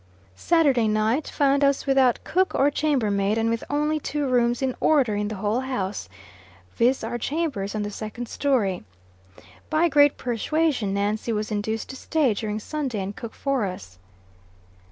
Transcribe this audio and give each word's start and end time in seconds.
Saturday 0.35 0.87
night 0.87 1.27
found 1.27 1.63
us 1.63 1.85
without 1.85 2.23
cook 2.23 2.55
or 2.55 2.71
chamber 2.71 3.11
maid, 3.11 3.37
and 3.37 3.51
with 3.51 3.63
only 3.69 3.99
two 3.99 4.27
rooms 4.27 4.63
in 4.63 4.75
order 4.79 5.15
in 5.15 5.27
the 5.27 5.35
whole 5.35 5.59
house, 5.59 6.09
viz. 6.75 7.03
our 7.03 7.19
chambers 7.19 7.75
on 7.75 7.83
the 7.83 7.91
second 7.91 8.27
story. 8.27 8.83
By 9.69 9.89
great 9.89 10.17
persuasion, 10.17 10.91
Nancy 10.95 11.31
was 11.31 11.51
induced 11.51 11.87
to 11.89 11.95
stay 11.95 12.33
during 12.33 12.59
Sunday 12.59 12.99
and 12.99 13.15
cook 13.15 13.35
for 13.35 13.65
us. 13.65 13.99